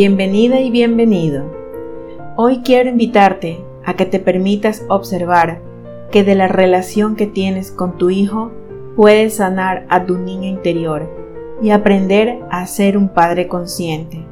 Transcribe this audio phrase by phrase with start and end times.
[0.00, 1.42] Bienvenida y bienvenido.
[2.36, 5.60] Hoy quiero invitarte a que te permitas observar
[6.12, 8.52] que de la relación que tienes con tu hijo
[8.94, 11.10] puedes sanar a tu niño interior
[11.60, 14.24] y aprender a ser un padre consciente.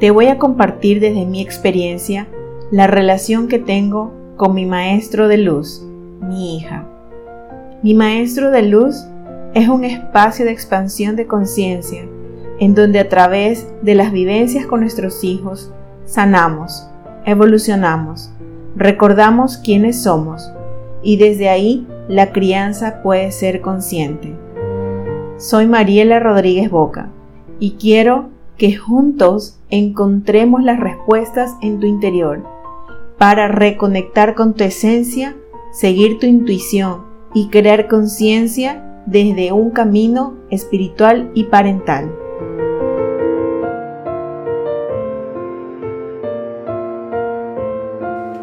[0.00, 2.26] Te voy a compartir desde mi experiencia
[2.70, 5.86] la relación que tengo con mi maestro de luz,
[6.22, 6.86] mi hija.
[7.82, 9.04] Mi maestro de luz
[9.52, 12.08] es un espacio de expansión de conciencia
[12.62, 15.72] en donde a través de las vivencias con nuestros hijos
[16.04, 16.86] sanamos,
[17.26, 18.30] evolucionamos,
[18.76, 20.48] recordamos quiénes somos
[21.02, 24.36] y desde ahí la crianza puede ser consciente.
[25.38, 27.08] Soy Mariela Rodríguez Boca
[27.58, 32.44] y quiero que juntos encontremos las respuestas en tu interior
[33.18, 35.34] para reconectar con tu esencia,
[35.72, 37.00] seguir tu intuición
[37.34, 42.21] y crear conciencia desde un camino espiritual y parental.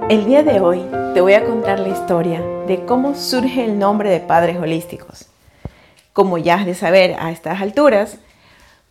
[0.10, 4.10] El día de hoy te voy a contar la historia de cómo surge el nombre
[4.10, 5.28] de Padres Holísticos.
[6.14, 8.18] Como ya has de saber a estas alturas,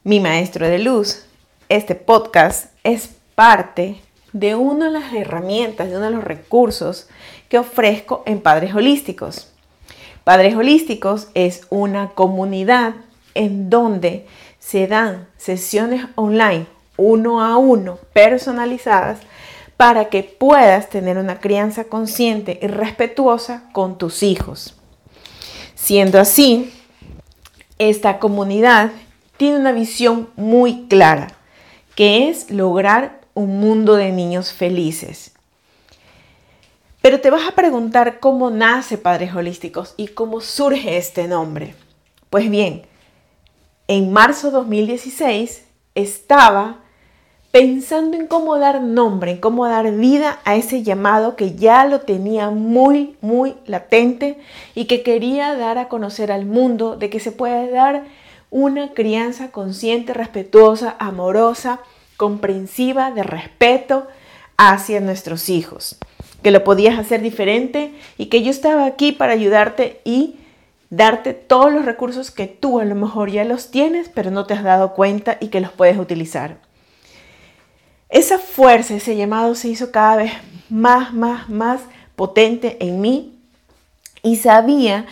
[0.05, 1.25] mi maestro de luz,
[1.69, 4.00] este podcast es parte
[4.33, 7.08] de una de las herramientas, de uno de los recursos
[7.48, 9.53] que ofrezco en Padres Holísticos.
[10.22, 12.94] Padres Holísticos es una comunidad
[13.34, 14.25] en donde
[14.60, 16.66] se dan sesiones online
[16.97, 19.19] uno a uno personalizadas
[19.79, 24.75] para que puedas tener una crianza consciente y respetuosa con tus hijos.
[25.77, 26.73] Siendo así,
[27.78, 28.91] esta comunidad
[29.37, 31.28] tiene una visión muy clara,
[31.94, 35.31] que es lograr un mundo de niños felices.
[37.00, 41.77] Pero te vas a preguntar cómo nace Padres Holísticos y cómo surge este nombre.
[42.31, 42.83] Pues bien,
[43.87, 45.62] en marzo 2016
[45.94, 46.81] estaba
[47.50, 52.00] pensando en cómo dar nombre, en cómo dar vida a ese llamado que ya lo
[52.00, 54.38] tenía muy, muy latente
[54.75, 58.04] y que quería dar a conocer al mundo de que se puede dar
[58.50, 61.81] una crianza consciente, respetuosa, amorosa,
[62.16, 64.06] comprensiva, de respeto
[64.56, 65.98] hacia nuestros hijos.
[66.42, 70.37] Que lo podías hacer diferente y que yo estaba aquí para ayudarte y
[70.91, 74.54] darte todos los recursos que tú a lo mejor ya los tienes, pero no te
[74.54, 76.68] has dado cuenta y que los puedes utilizar.
[78.08, 80.32] Esa fuerza, ese llamado se hizo cada vez
[80.70, 81.80] más, más, más
[82.16, 83.38] potente en mí
[84.22, 85.06] y sabía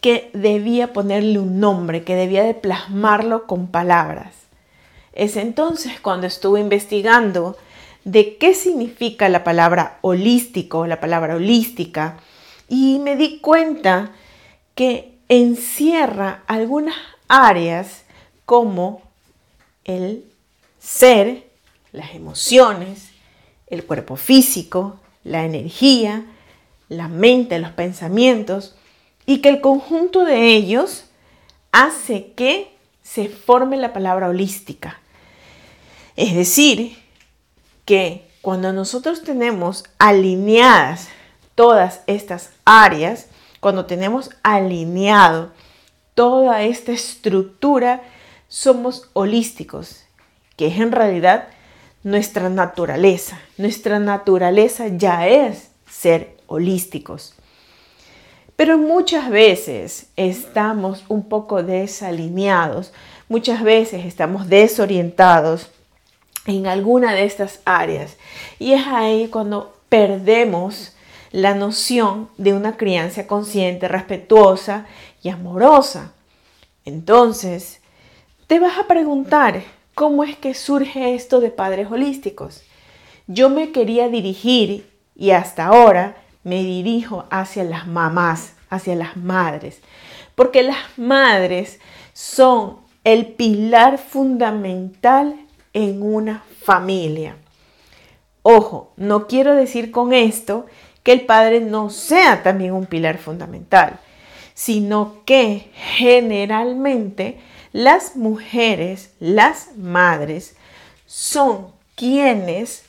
[0.00, 4.34] que debía ponerle un nombre, que debía de plasmarlo con palabras.
[5.12, 7.56] Es entonces cuando estuve investigando
[8.04, 12.18] de qué significa la palabra holístico, la palabra holística,
[12.68, 14.10] y me di cuenta
[14.74, 16.96] que encierra algunas
[17.28, 18.02] áreas
[18.44, 19.02] como
[19.84, 20.24] el
[20.80, 21.51] ser,
[21.92, 23.10] las emociones,
[23.66, 26.24] el cuerpo físico, la energía,
[26.88, 28.74] la mente, los pensamientos,
[29.26, 31.04] y que el conjunto de ellos
[31.70, 35.00] hace que se forme la palabra holística.
[36.16, 36.98] Es decir,
[37.84, 41.08] que cuando nosotros tenemos alineadas
[41.54, 43.28] todas estas áreas,
[43.60, 45.52] cuando tenemos alineado
[46.14, 48.02] toda esta estructura,
[48.48, 50.04] somos holísticos,
[50.56, 51.48] que es en realidad
[52.02, 53.38] nuestra naturaleza.
[53.56, 57.34] Nuestra naturaleza ya es ser holísticos.
[58.56, 62.92] Pero muchas veces estamos un poco desalineados,
[63.28, 65.70] muchas veces estamos desorientados
[66.46, 68.16] en alguna de estas áreas.
[68.58, 70.94] Y es ahí cuando perdemos
[71.30, 74.86] la noción de una crianza consciente, respetuosa
[75.22, 76.12] y amorosa.
[76.84, 77.80] Entonces,
[78.46, 79.62] te vas a preguntar,
[79.94, 82.62] ¿Cómo es que surge esto de padres holísticos?
[83.26, 89.80] Yo me quería dirigir y hasta ahora me dirijo hacia las mamás, hacia las madres,
[90.34, 91.78] porque las madres
[92.14, 95.36] son el pilar fundamental
[95.74, 97.36] en una familia.
[98.42, 100.66] Ojo, no quiero decir con esto
[101.02, 104.00] que el padre no sea también un pilar fundamental,
[104.54, 107.38] sino que generalmente
[107.72, 110.54] las mujeres, las madres,
[111.06, 112.84] son quienes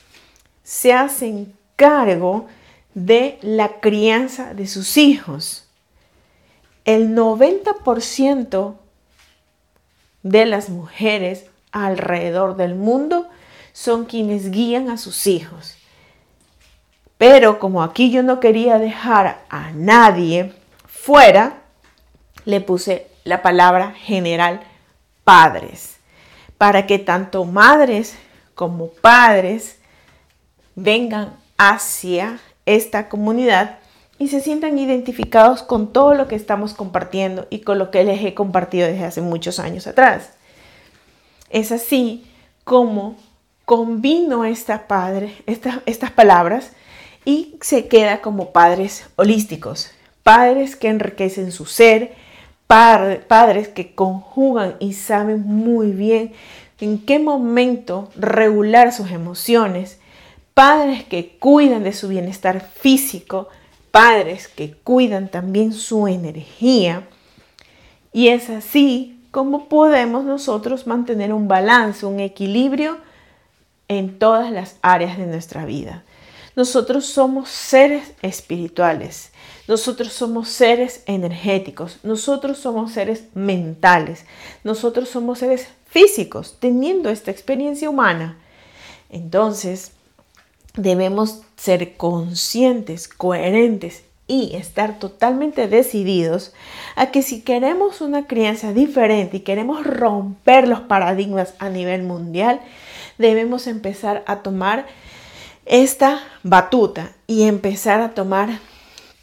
[0.63, 2.47] se hacen cargo
[2.93, 5.67] de la crianza de sus hijos.
[6.85, 8.75] El 90%
[10.23, 13.27] de las mujeres alrededor del mundo
[13.71, 15.75] son quienes guían a sus hijos.
[17.17, 20.53] Pero como aquí yo no quería dejar a nadie
[20.87, 21.61] fuera,
[22.45, 24.61] le puse la palabra general
[25.23, 25.97] padres,
[26.57, 28.15] para que tanto madres
[28.55, 29.77] como padres
[30.75, 33.79] vengan hacia esta comunidad
[34.19, 38.23] y se sientan identificados con todo lo que estamos compartiendo y con lo que les
[38.23, 40.29] he compartido desde hace muchos años atrás.
[41.49, 42.25] Es así
[42.63, 43.17] como
[43.65, 44.43] combino
[44.87, 46.71] padre, estas palabras
[47.25, 49.91] y se queda como padres holísticos,
[50.23, 52.15] padres que enriquecen su ser,
[52.67, 56.33] padres que conjugan y saben muy bien
[56.79, 59.99] en qué momento regular sus emociones,
[60.53, 63.47] padres que cuidan de su bienestar físico,
[63.91, 67.07] padres que cuidan también su energía.
[68.11, 72.97] Y es así como podemos nosotros mantener un balance, un equilibrio
[73.87, 76.03] en todas las áreas de nuestra vida.
[76.55, 79.31] Nosotros somos seres espirituales,
[79.67, 84.25] nosotros somos seres energéticos, nosotros somos seres mentales,
[84.63, 88.37] nosotros somos seres físicos teniendo esta experiencia humana.
[89.09, 89.93] Entonces,
[90.75, 96.53] debemos ser conscientes, coherentes y estar totalmente decididos
[96.95, 102.61] a que si queremos una crianza diferente y queremos romper los paradigmas a nivel mundial,
[103.17, 104.85] debemos empezar a tomar
[105.65, 108.59] esta batuta y empezar a tomar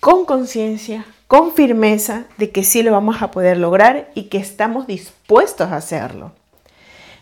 [0.01, 4.87] con conciencia, con firmeza de que sí lo vamos a poder lograr y que estamos
[4.87, 6.33] dispuestos a hacerlo.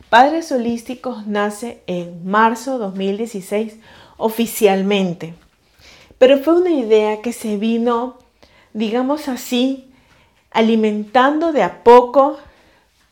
[0.08, 3.76] Padres Holísticos nace en marzo 2016
[4.16, 5.34] oficialmente,
[6.18, 8.18] pero fue una idea que se vino,
[8.72, 9.90] digamos así,
[10.50, 12.38] alimentando de a poco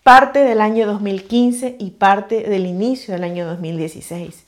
[0.03, 4.46] parte del año 2015 y parte del inicio del año 2016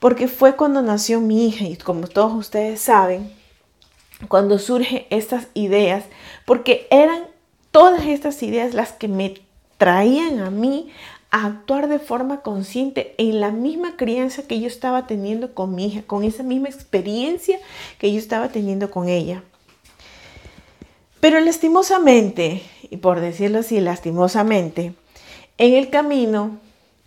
[0.00, 3.32] porque fue cuando nació mi hija y como todos ustedes saben,
[4.28, 6.04] cuando surgen estas ideas,
[6.44, 7.24] porque eran
[7.70, 9.40] todas estas ideas las que me
[9.78, 10.90] traían a mí
[11.30, 15.86] a actuar de forma consciente en la misma crianza que yo estaba teniendo con mi
[15.86, 17.58] hija, con esa misma experiencia
[17.98, 19.44] que yo estaba teniendo con ella.
[21.20, 24.94] Pero lastimosamente, y por decirlo así, lastimosamente,
[25.58, 26.58] en el camino,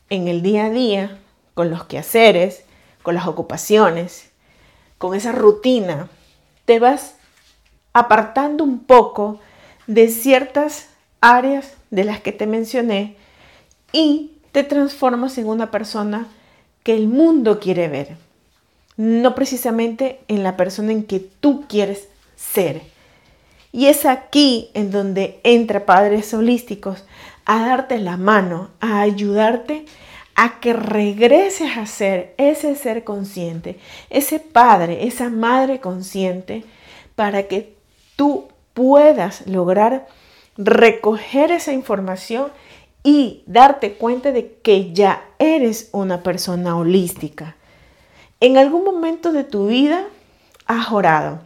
[0.09, 1.19] en el día a día,
[1.53, 2.62] con los quehaceres,
[3.03, 4.31] con las ocupaciones,
[4.97, 6.09] con esa rutina,
[6.65, 7.15] te vas
[7.93, 9.39] apartando un poco
[9.85, 10.87] de ciertas
[11.21, 13.15] áreas de las que te mencioné
[13.91, 16.27] y te transformas en una persona
[16.83, 18.17] que el mundo quiere ver,
[18.97, 22.81] no precisamente en la persona en que tú quieres ser.
[23.71, 27.03] Y es aquí en donde entra Padres Holísticos
[27.45, 29.85] a darte la mano, a ayudarte
[30.35, 33.77] a que regreses a ser ese ser consciente,
[34.09, 36.63] ese padre, esa madre consciente,
[37.15, 37.75] para que
[38.15, 40.07] tú puedas lograr
[40.57, 42.51] recoger esa información
[43.03, 47.55] y darte cuenta de que ya eres una persona holística.
[48.39, 50.05] En algún momento de tu vida
[50.65, 51.41] has orado.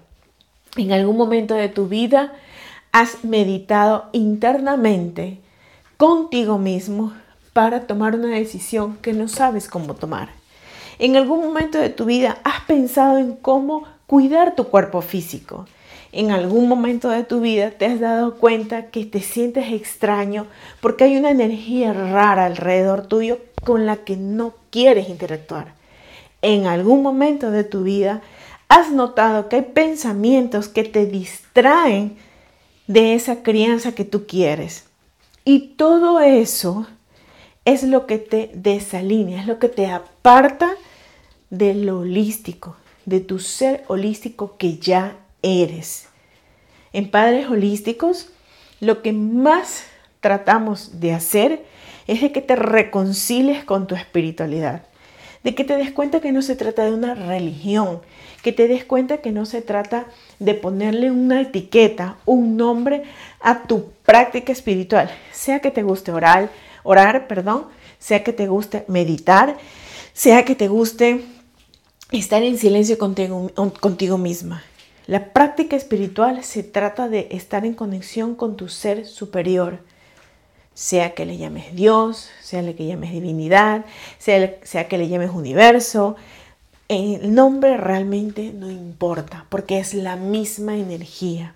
[0.78, 2.34] En algún momento de tu vida
[2.92, 5.40] has meditado internamente
[5.98, 7.14] contigo mismo
[7.58, 10.30] para tomar una decisión que no sabes cómo tomar.
[11.00, 15.66] En algún momento de tu vida has pensado en cómo cuidar tu cuerpo físico.
[16.12, 20.46] En algún momento de tu vida te has dado cuenta que te sientes extraño
[20.82, 25.74] porque hay una energía rara alrededor tuyo con la que no quieres interactuar.
[26.44, 28.22] En algún momento de tu vida
[28.70, 32.18] has notado que hay pensamientos que te distraen
[32.86, 34.84] de esa crianza que tú quieres.
[35.44, 36.86] Y todo eso
[37.68, 40.70] es lo que te desalinea, es lo que te aparta
[41.50, 46.08] de lo holístico, de tu ser holístico que ya eres.
[46.94, 48.30] En Padres Holísticos,
[48.80, 49.84] lo que más
[50.22, 51.66] tratamos de hacer
[52.08, 54.84] es de que te reconcilies con tu espiritualidad,
[55.44, 58.00] de que te des cuenta que no se trata de una religión,
[58.44, 60.06] que te des cuenta que no se trata
[60.40, 63.04] de ponerle una etiqueta, un nombre
[63.42, 66.50] a tu práctica espiritual, sea que te guste oral,
[66.88, 67.66] orar, perdón,
[68.00, 69.58] sea que te guste meditar,
[70.14, 71.26] sea que te guste
[72.12, 74.64] estar en silencio contigo, contigo misma.
[75.06, 79.80] La práctica espiritual se trata de estar en conexión con tu ser superior,
[80.74, 83.86] sea que le llames Dios, sea que le llames divinidad,
[84.18, 86.16] sea, sea que le llames universo.
[86.88, 91.54] El nombre realmente no importa porque es la misma energía.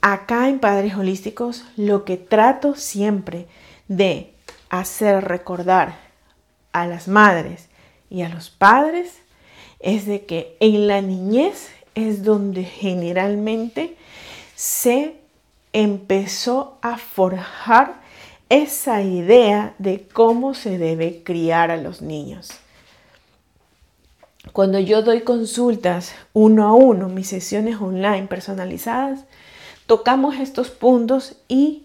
[0.00, 3.46] Acá en Padres Holísticos lo que trato siempre
[3.88, 4.34] de
[4.68, 5.96] hacer recordar
[6.72, 7.68] a las madres
[8.10, 9.18] y a los padres
[9.80, 13.96] es de que en la niñez es donde generalmente
[14.54, 15.16] se
[15.72, 18.00] empezó a forjar
[18.48, 22.50] esa idea de cómo se debe criar a los niños.
[24.52, 29.20] Cuando yo doy consultas uno a uno, mis sesiones online personalizadas,
[29.86, 31.84] tocamos estos puntos y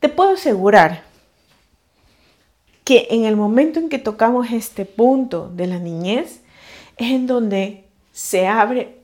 [0.00, 1.02] te puedo asegurar
[2.84, 6.40] que en el momento en que tocamos este punto de la niñez
[6.96, 8.98] es en donde se abre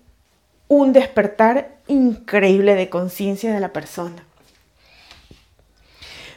[0.68, 4.24] un despertar increíble de conciencia de la persona.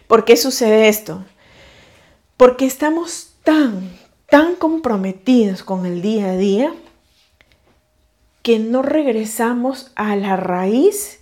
[0.08, 1.24] ¿Por qué sucede esto?
[2.38, 3.92] Porque estamos tan,
[4.30, 6.74] tan comprometidos con el día a día
[8.42, 11.20] que no regresamos a la raíz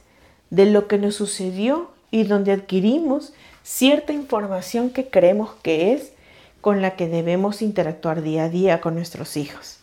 [0.49, 3.33] de lo que nos sucedió y donde adquirimos
[3.69, 6.11] cierta información que creemos que es
[6.59, 9.77] con la que debemos interactuar día a día con nuestros hijos.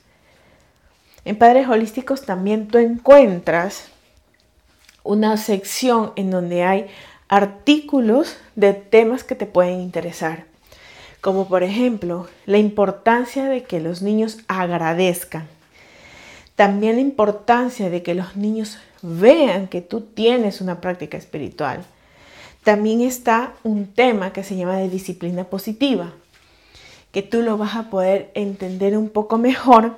[1.24, 3.86] En Padres Holísticos también tú encuentras
[5.04, 6.88] una sección en donde hay
[7.28, 10.46] artículos de temas que te pueden interesar,
[11.20, 15.46] como por ejemplo la importancia de que los niños agradezcan,
[16.56, 21.84] también la importancia de que los niños vean que tú tienes una práctica espiritual.
[22.66, 26.14] También está un tema que se llama de disciplina positiva,
[27.12, 29.94] que tú lo vas a poder entender un poco mejor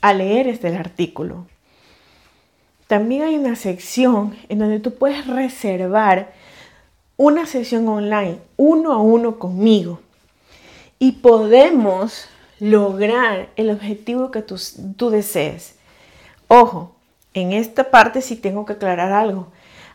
[0.00, 1.48] al leer este artículo.
[2.86, 6.32] También hay una sección en donde tú puedes reservar
[7.16, 9.98] una sesión online uno a uno conmigo
[11.00, 12.28] y podemos
[12.60, 14.54] lograr el objetivo que tú,
[14.96, 15.74] tú desees.
[16.46, 16.94] Ojo,
[17.32, 19.48] en esta parte sí tengo que aclarar algo.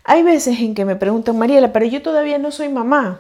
[0.09, 3.19] Hay veces en que me preguntan, Mariela, pero yo todavía no soy mamá.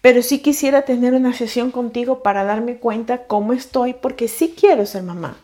[0.00, 4.86] Pero sí quisiera tener una sesión contigo para darme cuenta cómo estoy, porque sí quiero
[4.86, 5.36] ser mamá.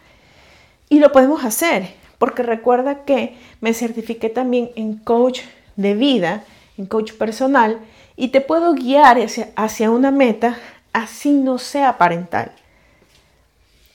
[0.88, 5.40] Y lo podemos hacer, porque recuerda que me certifiqué también en coach
[5.76, 6.42] de vida,
[6.78, 7.78] en coach personal,
[8.16, 10.56] y te puedo guiar hacia, hacia una meta,
[10.94, 12.52] así no sea parental.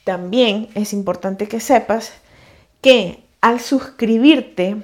[0.03, 2.13] También es importante que sepas
[2.81, 4.77] que al suscribirte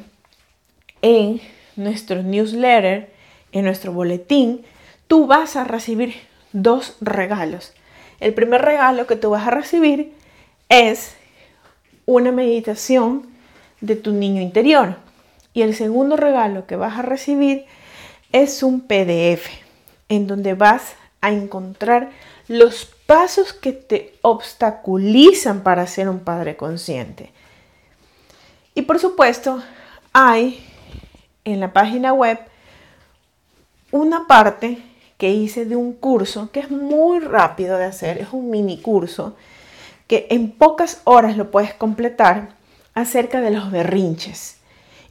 [1.01, 1.41] en
[1.75, 3.12] nuestro newsletter,
[3.51, 4.63] en nuestro boletín,
[5.08, 6.15] tú vas a recibir
[6.51, 7.74] dos regalos.
[8.20, 10.13] El primer regalo que tú vas a recibir
[10.68, 11.15] es
[12.06, 13.27] una meditación
[13.82, 14.98] de tu niño interior.
[15.53, 17.65] Y el segundo regalo que vas a recibir
[18.32, 19.48] es un PDF
[20.10, 22.10] en donde vas a encontrar
[22.48, 27.32] los pasos que te obstaculizan para ser un padre consciente.
[28.75, 29.62] Y por supuesto,
[30.13, 30.65] hay
[31.51, 32.39] en la página web
[33.91, 34.77] una parte
[35.18, 39.36] que hice de un curso que es muy rápido de hacer, es un mini curso
[40.08, 42.50] que en pocas horas lo puedes completar
[42.96, 44.58] acerca de los berrinches.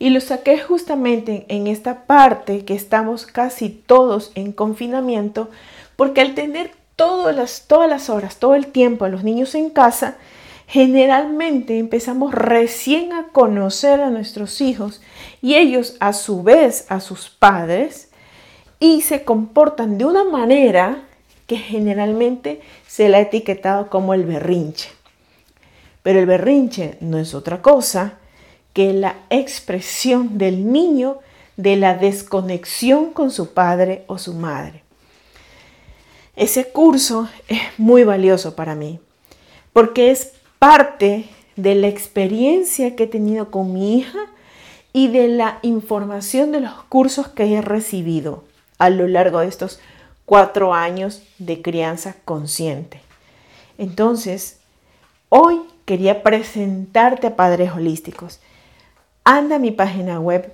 [0.00, 5.50] Y lo saqué justamente en esta parte que estamos casi todos en confinamiento,
[5.96, 9.70] porque al tener todas las, todas las horas, todo el tiempo a los niños en
[9.70, 10.16] casa,
[10.66, 15.00] generalmente empezamos recién a conocer a nuestros hijos
[15.40, 18.08] y ellos a su vez a sus padres
[18.80, 21.04] y se comportan de una manera
[21.46, 24.90] que generalmente se le ha etiquetado como el berrinche.
[26.02, 28.18] Pero el berrinche no es otra cosa
[28.72, 31.18] que la expresión del niño
[31.56, 34.82] de la desconexión con su padre o su madre.
[36.36, 39.00] Ese curso es muy valioso para mí
[39.72, 44.18] porque es parte de la experiencia que he tenido con mi hija
[44.92, 48.44] y de la información de los cursos que he recibido
[48.78, 49.80] a lo largo de estos
[50.24, 53.00] cuatro años de crianza consciente.
[53.76, 54.58] Entonces,
[55.28, 58.40] hoy quería presentarte a Padres Holísticos.
[59.24, 60.52] Anda a mi página web,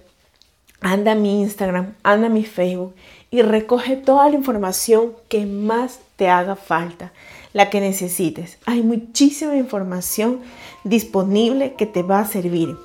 [0.81, 2.95] anda a mi Instagram, anda a mi Facebook
[3.31, 7.13] y recoge toda la información que más te haga falta
[7.53, 8.59] la que necesites.
[8.67, 10.41] Hay muchísima información
[10.83, 12.77] disponible que te va a servir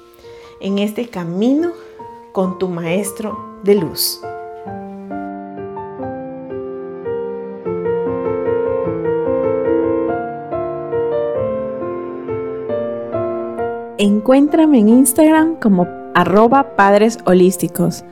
[0.60, 1.70] en este camino
[2.32, 4.20] con tu maestro de luz.
[13.98, 18.04] Encuéntrame en Instagram como arroba padres holísticos,